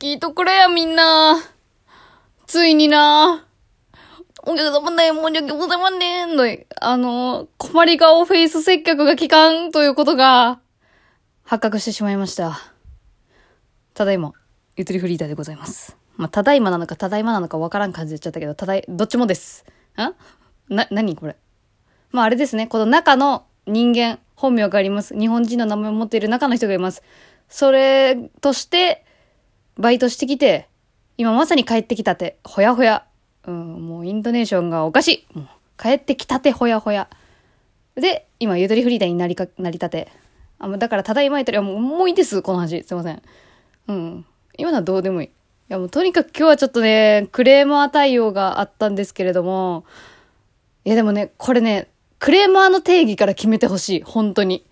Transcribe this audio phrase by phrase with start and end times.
[0.00, 1.42] 聞いとくれや、みんな。
[2.46, 3.44] ついにな。
[4.46, 6.36] お客様ね、申し訳ございません。
[6.36, 6.44] の、
[6.80, 10.60] あの、困り顔フェイス接客が効かんということが、
[11.42, 12.60] 発覚してしまいました。
[13.92, 14.34] ただいま、
[14.76, 15.96] ゆとりフリーダーでございます。
[16.16, 19.64] まあ、ただいまなのか、ただいまなのかわからん感じで言っちゃったけど、ただい、どっちもです。
[19.96, 20.14] ん
[20.72, 21.34] な、なにこれ？
[22.12, 22.68] まあ、あれですね。
[22.68, 25.18] この中の人間、本名があります。
[25.18, 27.02] 日本人の名前を持っている中の人がいます。
[27.48, 29.04] それとして、
[29.78, 30.68] バイトしてきて、
[31.16, 33.04] 今まさに帰ってきたて、ほやほや。
[33.46, 35.38] うん、もうイントネーションがおかしい。
[35.38, 35.48] もう
[35.80, 37.08] 帰ってきたてほやほや。
[37.94, 40.08] で、今、ゆとりフリーダーになりか、なりたて。
[40.58, 42.82] あ、もうだから、ただいまゆとりはもう、もういいです、この話。
[42.82, 43.22] すいません。
[43.86, 44.26] うん。
[44.56, 45.28] 今のはどうでもいい。
[45.28, 45.30] い
[45.68, 49.84] や、もうとにかく今日はちょっとね、クレーマー対応があったんですけれども、
[50.84, 51.88] いやでもね、これね、
[52.18, 54.02] クレーマーの定義から決めてほしい。
[54.02, 54.64] 本当に。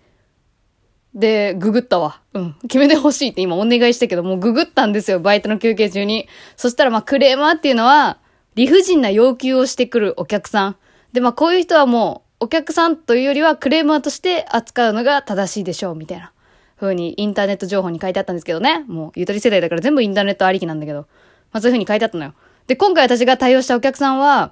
[1.17, 2.21] で、ググったわ。
[2.33, 2.55] うん。
[2.61, 5.19] 決めてほしいって今お願いしたけど、もうググったんですよ。
[5.19, 6.27] バイトの休憩中に。
[6.55, 8.19] そしたらまあクレーマーっていうのは、
[8.53, 10.75] 理不尽な要求をしてくるお客さん。
[11.13, 16.31] で、まあこういう人はもう、お客さんというよりはクレーマーとして扱うのが正しいでしょう、みたいな。
[16.79, 18.85] 風にインターネット情報に書いてあったんですけどね。
[18.87, 21.07] もうゆとり世代だから全部インターネットありきなんだけど。
[21.51, 22.35] まあそういう風に書いてあったのよ。
[22.67, 24.51] で、今回私が対応したお客さんは、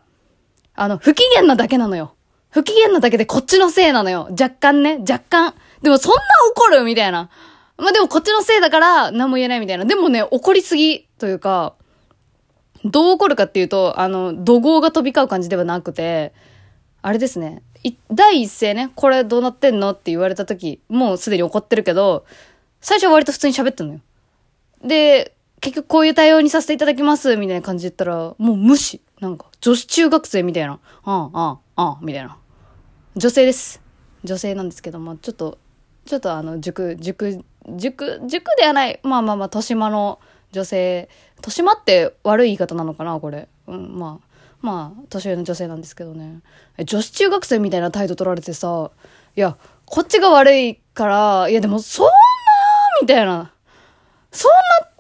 [0.73, 2.16] あの、不機嫌なだけなのよ。
[2.49, 4.30] 不機嫌なだけでこっちのせいなのよ。
[4.31, 5.53] 若干ね、若干。
[5.86, 7.30] でもそんな怒るみたいな。
[7.78, 9.86] まあでもこっちのせいだから何も言えないみたいな。
[9.86, 11.75] でもね、怒りすぎというか、
[12.83, 16.33] どう怒るかっていうと、あの、怒号が飛び交う感じではなくて、
[17.03, 17.61] あれですね。
[18.11, 22.25] 第一声ね、これどうなってんのって言われた時、もうすでに怒ってるけど、
[22.81, 23.99] 最初は割と普通に喋ってんのよ。
[24.83, 29.02] で、結局こういう対応にさせていただきます、みたいな感じで言ったら、もう無視。
[29.20, 30.73] なんか、女子中学生みたいな。
[30.73, 32.38] ああ、ああ、ああ、みたいな。
[33.16, 33.81] 女性です。
[34.23, 35.59] 女性なんですけども、ちょっと、
[36.06, 39.00] ちょっとあの、塾、塾、塾、塾ではない。
[39.03, 40.20] まあまあまあ、豊島の
[40.52, 41.09] 女性。
[41.38, 43.48] 豊島って悪い言い方なのかなこれ。
[43.67, 44.36] うん、まあ。
[44.61, 46.39] まあ、年上の女性なんですけどね。
[46.83, 48.89] 女子中学生みたいな態度取られてさ、
[49.36, 52.11] いや、こっちが悪いから、いやでも、そんな
[53.02, 53.52] みたいな。
[54.32, 54.48] そ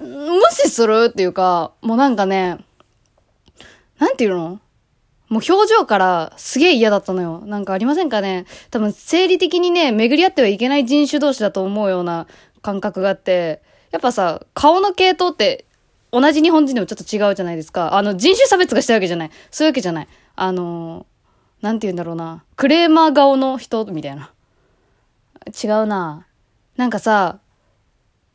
[0.03, 2.59] んな、無視するっていうか、もうなんかね、
[3.97, 4.59] なんていうの？
[5.29, 7.41] もう表情からすげえ嫌だったのよ。
[7.45, 12.27] なんかありませんかね多分生理的にね、巡り合ってはいけない人種同士だと思うような
[12.61, 15.65] 感覚があって、やっぱさ、顔の系統って
[16.11, 17.95] 同じ日本人でもちょっと違うじゃないですか。
[17.95, 19.31] あの、人種差別がしたわけじゃない。
[19.51, 20.07] そういうわけじゃない。
[20.35, 21.05] あの、
[21.61, 22.43] なんて言うんだろうな。
[22.55, 24.31] クレーマー顔の人みたいな。
[25.63, 26.25] 違うな。
[26.77, 27.39] なんかさ、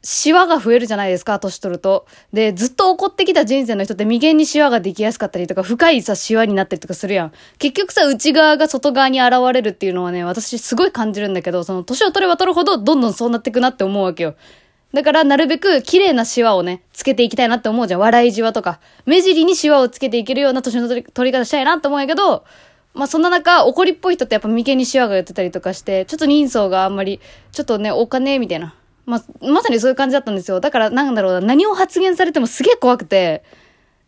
[0.02, 2.06] シワが増えるじゃないですか、年取ると。
[2.32, 7.32] で、ずっと怒ってきた人生の人って眉間にシワができやすかったりとか、深いさ、シワになったりとかするやん。
[7.58, 14.36] 結局さ、内側が外側に現れるっていうのはね、私すごい感じるんだけど、その、年を取れば取るほど、どんどんそうなってくなって思うわけよ。
[14.94, 18.00] だから、なるべく綺麗なシワをね、つけていきたいなって思うじゃん。
[18.00, 18.80] 笑いじわとか。
[19.04, 22.44] 目尻にシワをつけていけるような年の取り方したいなって思うんやけど、
[22.94, 27.20] まあそんな中、怒りっぽい人ってやっぱ眉間にシワが寄ってたりとかして、ちょっと人相があんまり、
[27.52, 28.74] ちょっとね、お金みたいな。
[29.10, 30.60] まあ、まさにそういう感じだったんですよ。
[30.60, 33.43] だから、なんだろうな、何を発言されてもすげえ怖くて、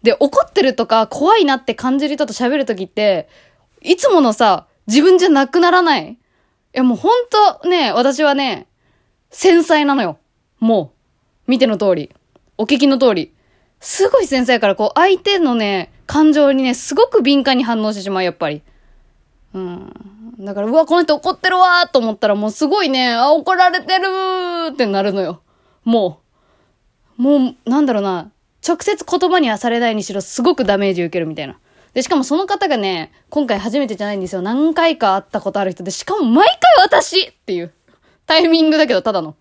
[0.02, 3.28] で、怒ってるとか、怖いなって感じる人と喋るときって、
[3.80, 6.16] いつものさ、自分じゃなくならないい
[6.72, 7.28] や、もうほん
[7.60, 8.68] とね、私はね、
[9.30, 10.18] 繊細なのよ。
[10.60, 10.92] も
[11.46, 11.50] う。
[11.50, 12.10] 見ての通り。
[12.56, 13.32] お聞きの通り。
[13.80, 18.62] すごい繊細やから、こう、相手のね、感情にね、すごく敏感に反応してしまう、やっぱり。
[19.54, 19.92] うん。
[20.38, 24.04] だから、うわ、この人怒ってるわと思ったら、もうすごいね、あ、怒られてる
[24.72, 25.42] ってなるのよ。
[25.84, 26.20] も
[27.18, 27.22] う。
[27.22, 28.30] もう、なんだろうな。
[28.66, 31.58] 直接言葉にはされないにしろ、すごくダメージ受けるみたいな。
[31.94, 34.40] で、しかもその方がね、今回初めてじゃないんですよ。
[34.40, 37.72] 何回か会ったことある人で、しかも毎回私っていう。
[38.24, 39.34] タイミングだけど、ただの。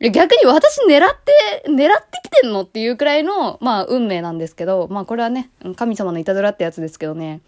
[0.00, 7.40] いや逆に私狙って、狙ってきてんのっていうくらいの、まあ、運命なんですけど、まあ、これはね、神様のいたずらってやつですけどね。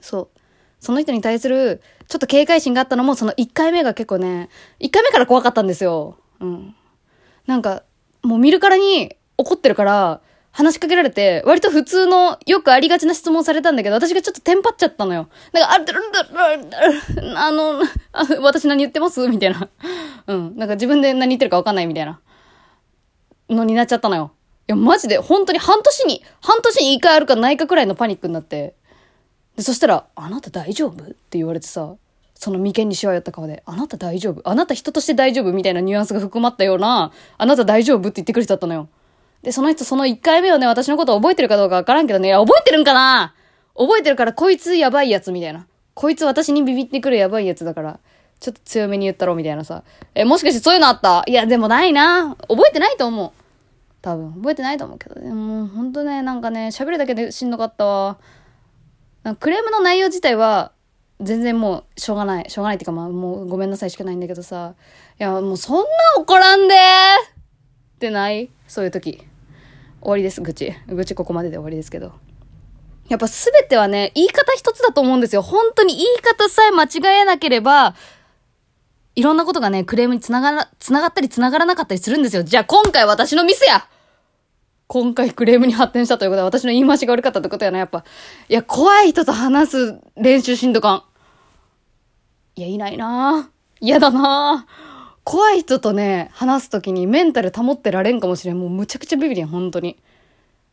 [0.00, 0.38] そう。
[0.80, 4.48] その人に対する、ちょっと警戒心があったのも、その1回目が結構ね、
[4.80, 6.16] 1回目から怖かったんですよ。
[6.40, 6.74] うん。
[7.46, 7.82] なんか、
[8.22, 10.20] もう見るからに怒ってるから、
[10.50, 15.28] 話しかけられて、割と普通の、よくありがちな質問されたんだけど、私がちょっとテンパっちゃったのよ。
[15.52, 15.94] なんか、
[17.36, 17.80] あ、あの、
[18.12, 19.28] あ私何言ってます？
[19.28, 19.68] みたいな。
[20.26, 20.56] うん。
[20.56, 22.20] なんか自分で何言ってるか分かんないみたいな。
[23.50, 24.32] のになっちゃったのよ。
[24.68, 28.74] いや、マジで、本当に半年に、半年に1回あるかないかくらいのパニックになって。
[29.58, 31.02] で、そしたら、あなた大丈夫？
[31.02, 31.96] って言われてさ、
[32.36, 35.52] その眉間にしわ寄った顔で、あなた大丈夫あなた人として大丈夫？
[35.52, 37.98] みたいなニュアンスが含まったような、あなた大丈夫？
[37.98, 38.88] って言ってくる人だったのよ。
[39.42, 43.34] で、その人その1回目をね、私のこと覚えてるかどうかわからんけどね、いや、覚えてるんかな
[43.76, 45.66] 覚えてるから、こいつやばいやつみたいな。
[45.94, 47.98] こいつ私にビビってくるやばいやつだから、
[48.38, 49.82] ちょっと強めに言ったろみたいなさ。
[50.14, 52.36] え、もしかしてそういうのあったいや、でもないな。
[52.48, 53.32] 覚えてないと思う。
[54.00, 54.32] 多分。
[54.34, 55.32] 覚えてないと思うけどね。
[55.32, 58.18] もうほんとね、なんかね、喋るだけでしんどかったわ。
[59.40, 60.72] クレームの内容自体は、
[61.20, 62.50] 全然もう、しょうがない。
[62.50, 64.74] しょうがないっていうか、まあ、もうごめんなさいしかないんだけどさ。
[65.18, 65.84] いや、もうそんな
[66.16, 68.50] 怒らんでってない？
[68.68, 69.24] そういう時。
[70.00, 70.72] 終わりです、愚痴。
[70.86, 72.12] 愚痴ここまでで終わりですけど。
[73.08, 75.42] やっぱすべてはね、言い方一つだと思うんですよ。
[75.42, 77.96] 本当に言い方さえ間違えなければ、
[79.16, 82.44] いろんなことがね、クレームにつながら、つながったりつながらなかったりするんですよ。
[82.44, 83.88] じゃあ今回私のミスや
[84.88, 88.04] 今回クレームに発展したということは私の言い回しが悪かったってことやな、やっぱ。
[88.48, 91.02] いや、怖い人と話す練習しんどかん。
[92.56, 93.50] いや、いないな
[93.80, 94.66] 嫌だな
[95.24, 98.58] 怖い人とね、話すときにメンタル保ってられんかもしれん。
[98.58, 99.98] もうむちゃくちゃビビりん、本当に。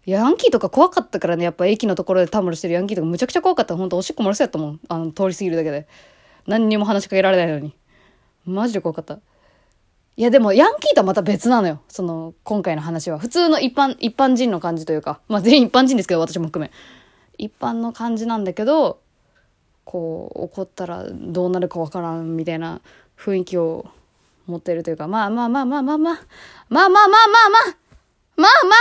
[0.06, 3.76] いやヤンキーとか怖かったからね、やっぱ駅のところでタムルしてるヤンキーとかむちゃくちゃ怖かった。
[3.76, 4.80] ほんとおしっこ漏れそうやったもん。
[4.88, 5.88] あの、通り過ぎるだけで。
[6.48, 7.76] 何にも話しかけられないのに。
[8.46, 9.20] マジで怖かった。
[10.18, 11.82] いやでも、ヤンキーとはまた別なのよ。
[11.90, 13.20] その、今回の話は。
[13.20, 15.20] 普通の一般、一般人の感じというか。
[15.28, 16.72] まあ全員一般人ですけど、私も含め。
[17.38, 19.00] 一般の感じなんだけど、
[19.84, 22.80] こう、怒ったらどうなるかわからんみたいな
[23.20, 23.88] 雰囲気を
[24.48, 26.20] 持ってるというか、まあまあまあまあまあまあ、
[26.70, 27.78] まあまあまあまあまあ、
[28.38, 28.74] まあまあまあま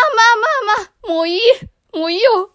[0.76, 1.40] あまあ、もういい。
[1.92, 2.50] もういいよ。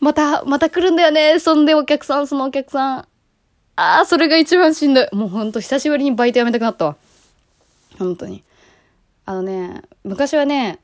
[0.00, 1.38] また、また来るんだよね。
[1.38, 2.98] そんでお客さん、そのお客さん。
[3.76, 5.08] ああ、それが一番しんどい。
[5.12, 6.96] もうほんと久しぶりにバイト辞めたくなったわ。
[7.98, 8.44] 本当に。
[9.26, 10.80] あのね、昔はね、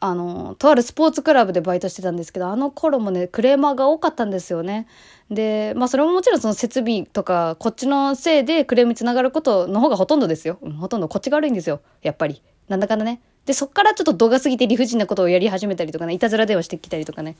[0.00, 4.86] あの、とあるスポーツクラブでバイトしてたんですけど、あの頃もね、クレーマーが多かったんですよね。
[5.30, 10.58] で、まあそれももちろんその設備とか、こっちのせいでクレームにつながることの方がほとんどですよ。
[10.78, 11.80] ほとんどこっちが悪いんですよ。
[12.02, 12.42] やっぱり。
[12.68, 13.20] なんだかんだね。
[13.46, 17.36] で、そっからちょっと度が過ぎて理不尽なことをやり始めたりとかね、いたずら電話してきたりとかね、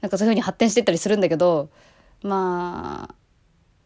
[0.00, 1.68] なんかそういう風に発展してったりするんだけど、
[2.22, 3.14] まあ、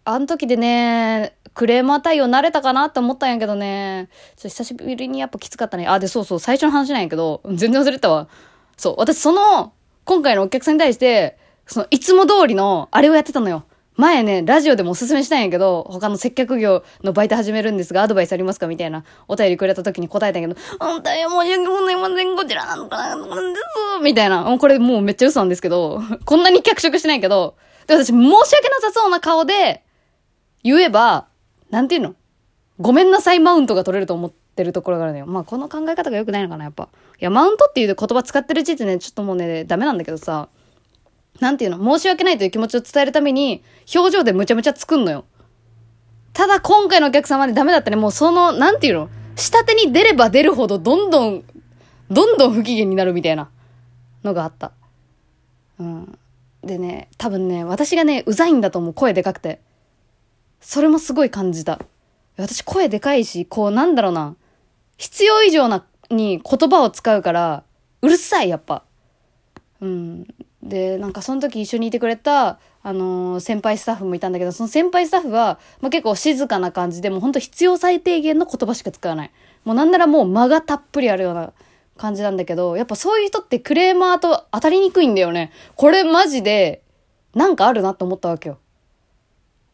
[0.04, 5.86] あの時でね、クレーマー対応慣れたかなって思ったんやけどね、ちょっと久しぶりにやっぱきつかったね。
[5.86, 8.28] あ、で、そうそう、最初の話なんやけど、全然忘れてたわ。
[8.76, 9.72] そう、私その、
[10.04, 13.64] 今回のお客さんに対して、その、いつも通りの、あれをやってたのよ。
[13.96, 24.44] 前ね、ラジオでもおすすめしたんやけど、他の接客業のバイト始めるんですが、アドバイスありますかみたいなお便りくれた時に答えたんやけど、本当に申し訳ございません、こちらなのかなんです、みたいな。
[24.44, 27.56] もうこれもうめっちゃ嘘なんですけど、こんなに脚色してないけど、
[27.86, 29.82] で、私申し訳なさそうな顔で
[30.62, 31.26] 言えば、
[31.70, 32.14] なんていうの？
[32.78, 35.26] ごめんなさいマウントが取れると思ってるところがあるのよ。
[35.26, 36.88] まあこの考え方が良くないのかな、やっぱ。
[37.20, 40.48] いや、マウントっていう言葉使ってる時点でちょっともうね、ダメなんだけどさ、
[41.40, 41.98] なんていうの？
[41.98, 43.62] 申し訳ないという気持ちを伝えるために、
[43.94, 45.24] 表情でむちゃむちゃ作んのよ。
[46.32, 47.96] ただ今回のお客様でダメだったね。
[47.96, 49.10] もうその、なんていうの？
[49.36, 51.44] 下手に出れば出るほどどんどん、
[52.10, 53.48] どんどん不機嫌になるみたいな
[54.24, 54.72] のがあった。
[55.78, 56.18] うん。
[56.62, 58.94] でね、多分ね、私がね、うざいんだと思う。
[58.94, 59.60] 声でかくて。
[60.60, 61.80] それもすごい感じた。
[62.36, 64.36] 私声でかいし、こうなんだろうな。
[64.96, 67.64] 必要以上な、に言葉を使うから、
[68.02, 68.84] うるさい、やっぱ。
[69.80, 70.26] うん。
[70.62, 79.30] で、なんかその時一緒にいてくれた、あのー、先輩スタッフもいたんだけど、その先輩スタッフは、まあ、結構静かな感じで、もうほんと必要最低限の言葉しか使わない。
[79.64, 81.52] もうなんならもう間がたっぷりあるような
[81.96, 85.52] 感じなんだけど、やっぱそういう人ってクレーマーと当たりにくいんだよね。
[85.76, 86.82] これマジで、
[87.34, 88.58] なんかあるなって思ったわけよ。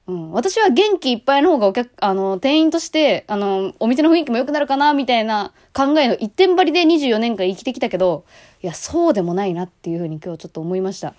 [0.07, 0.33] うん。
[0.33, 8.25] 私は元気いっぱいの方がお客、あの、店員として、あの、お店の雰囲気も良くなるかな、みたいな考えの一点張りで24年間生きてきたけど、
[8.63, 11.15] いや、そうでもないなっていうふうに今日ちょっと思いました。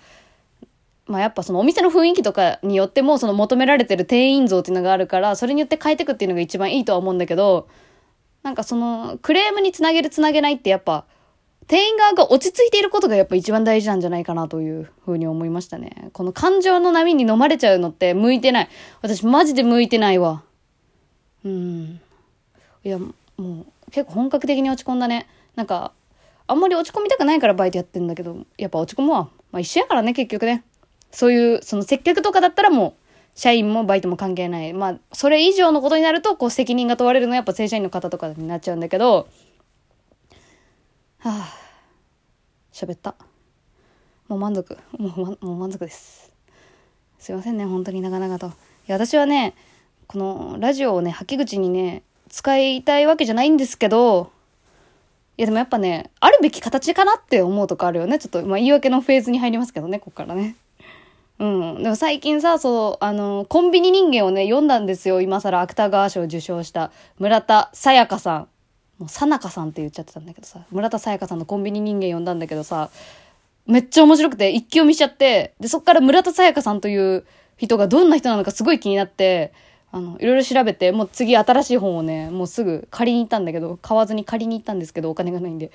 [1.06, 7.68] まあやっぱそのお店の雰囲気とかによってもその求められてる店員像っていうのがあるから、それによって変えてくっていうのが一番いいとは思うんだけど、
[8.42, 11.04] なんかそのクレームにつなげるつなげないってやっぱ
[11.68, 16.08] 店員側が落ち着いていることがやっぱ一番大事なんじゃないかなというふうに思いましたね。
[16.14, 18.68] この感情の波に飲まれちゃうのって向いてない。
[19.02, 20.42] 私マジで向いてないわ。
[21.44, 22.00] うん。
[22.84, 23.12] いや、も
[23.86, 25.28] う結構本格的に落ち込んだね。
[25.56, 25.92] なんか、
[26.46, 29.28] あんまり落ち込みたくないからバイトやってんだけど、やっぱ落ち込むわ。
[29.52, 30.64] まあ一緒やからね、結局ね。
[31.10, 34.72] そういう、その接客とかだったらもう、社員もバイトも関係ない。
[34.72, 39.28] まあ、それ以上のことになると、こう責任が問われるのはやっぱ正社員の方とかになっちゃうんだけど、
[41.30, 41.48] あ、
[42.72, 43.14] 喋った。
[44.28, 44.76] もう満足。
[44.98, 46.32] もう、もう満足です。
[47.18, 48.46] すいませんね、本当に長々と。
[48.46, 48.50] い
[48.86, 49.54] や、私はね、
[50.06, 54.30] このラジオをね、吐き口にね、使いたいわけじゃないんですけど、
[55.36, 58.18] いやでもやっぱね、あるべき形かなって思うとこあるよね。
[58.18, 60.56] ちょっと、まあ言い訳のフェーズに入りますけどね、こっからね。
[61.38, 61.82] うん。
[61.82, 65.20] でも最近さ、そう、あの、コンビニ人間をね、読んだんですよ。
[65.20, 68.48] 今更芥川賞受賞した村田沙耶香さん。
[68.98, 72.90] もう、さなかさんって言っちゃってたんだけどさ、村田沙耶香さんのコンビニ人間読んだんだけどさ、
[73.66, 77.24] めっちゃ面白くて、一気読みしちゃって、で、そっから村田沙耶香さんという
[77.56, 79.52] 人がどんな人なのかすごい気になって、
[79.90, 85.70] あの、いろいろ調べて、もう次新しい本をね、もうすぐ借りに行ったんだけど、買わずに借りに行ったんですけど、お金がないんで。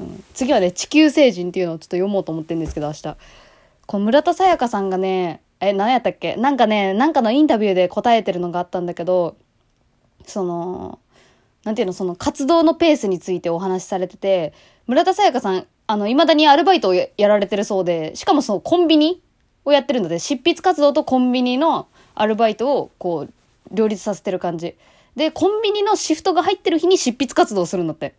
[0.00, 3.16] うん、次はね、地球星人っていうのをちょっと読もうと思ってるんですけど、明日。
[3.86, 6.34] こう、村田沙耶香さんがね、え、何やったっけ？
[6.34, 9.36] なんかね、なんかのインタビューで答えてるのがあったんだけど、
[10.26, 10.98] その、
[11.64, 14.52] なんていうの、その活動のペースについてお話しされてて、
[14.86, 19.22] 村田沙耶香さん、あの、未だにアルバイトをやられてるそうで、しかもそのコンビニ
[19.64, 23.32] をやってるので、執筆活動とコンビニのアルバイトをこう、
[23.72, 24.76] 両立させてる感じ。
[25.16, 28.14] で、コンビニのシフトが入ってる日に執筆活動するんだって。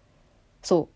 [0.64, 0.96] そう。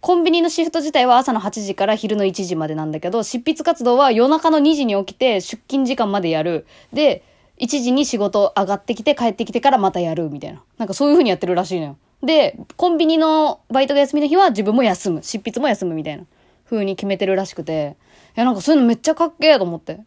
[0.00, 6.66] コンビニのシフト自体は朝の8時から昼の1時までなんだけど、執筆活動は夜中の2時に起きて出勤時間までやる。
[6.92, 7.24] で、
[7.58, 10.62] 1時に仕事上がってきて帰ってきてからまたやるみたいな。
[10.78, 11.96] なんかそういう風にやってるらしいのよ。
[12.22, 15.22] で、コンビニのバイトが休みの日は自分も休む。
[15.22, 16.24] 執筆も休むみたいな
[16.64, 17.96] 風に決めてるらしくて。
[18.36, 20.00] いや、なんかそういうのめっちゃかっけえと思って。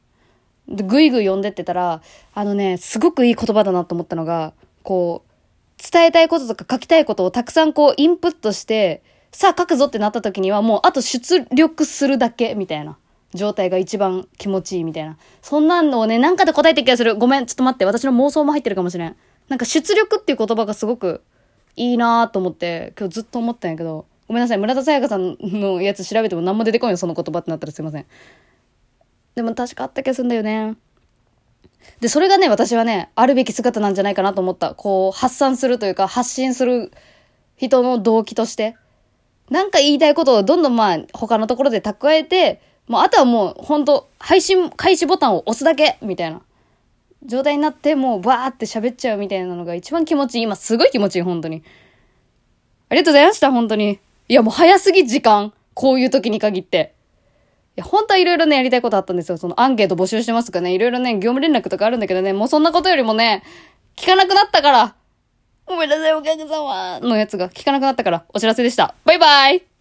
[0.68, 2.02] で、ぐいぐい読んでってたら、
[2.34, 5.28] あのね、すごくいい言葉だなと思ったのが、こう、
[5.92, 12.98] 伝えたいこととか書きたいことをたくさんこうインプットして、さあ書くぞってなった時にはもうあと出力するだけみたいな
[13.34, 15.18] 状態が一番気持ちいいみたいな。
[15.42, 17.16] そんなのをね、なんかで答えて気がする。
[17.16, 17.86] ごめん、ちょっと待って。
[17.86, 19.16] 私の妄想も入ってるかもしれん。
[19.50, 21.22] なんか出力っていう言葉がすごく
[21.76, 24.58] いいなと思って、今日ずっと思ったんやけど、ごめんなさい。
[24.58, 28.06] 村田沙耶香さんのやつ調べても何も出てこんよ、その言葉ってなったらすいません。
[29.36, 30.76] でも確かあった気がするんだよね。
[32.00, 34.76] で、それがね、私はね、あるべき姿なんじゃないかなと思った。
[34.76, 36.92] こう、発散するというか、発信する
[37.56, 38.76] 人の動機として。
[39.50, 46.42] なんか言いたいことをどんどんまあ、他のところで蓄えて、もうあとはもう、ほんと、配信開始ボタンを押すだけみたいな。
[47.26, 50.42] 状態になって、もうバーって喋っちゃうみたいなのが一番気持ちいい。
[50.44, 51.64] 今すごい気持ちいい、本当に。
[52.90, 54.00] ありがとうございました、本当に。
[54.30, 55.54] いや、もう早すぎ、時間。
[55.74, 56.94] こういう時に限って。
[57.76, 59.38] いや、本当はいろいろね、やりたいことあったんですよ。
[59.38, 63.44] そのアンケート募集してますとかね、いろいろね、業務連絡とかあるんだけどね、もうそんなことよりもね、
[63.96, 64.96] 聞かなくなったから。
[65.66, 68.96] ごめんなさい、お客様のやつが聞かなくなったから、お知らせでした。
[69.06, 69.77] バイバイ